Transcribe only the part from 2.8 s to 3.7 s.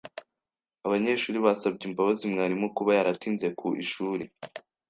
yaratinze ku